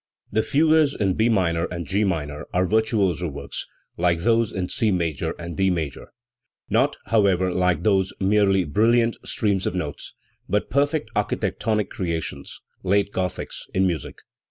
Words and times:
* 0.19 0.31
The 0.37 0.41
fugues 0.41 0.95
in 0.95 1.13
B 1.13 1.29
minor 1.29 1.65
and 1.65 1.85
*G 1.85 2.03
minor 2.03 2.47
are 2.55 2.65
virtuoso 2.65 3.27
works, 3.27 3.67
like 3.97 4.21
those 4.21 4.51
in 4.51 4.67
C 4.67 4.89
major 4.89 5.35
and 5.37 5.55
D 5.55 5.69
major, 5.69 6.07
not, 6.71 6.97
however, 7.05 7.51
like 7.53 7.83
those, 7.83 8.11
merely 8.19 8.63
brilliant 8.63 9.17
streams 9.23 9.67
of 9.67 9.75
notes, 9.75 10.15
but 10.49 10.71
perfect 10.71 11.11
archi 11.15 11.35
tectonic 11.35 11.89
creations, 11.89 12.61
late 12.81 13.11
Gothics 13.13 13.67
in 13.75 13.85
music. 13.85 14.15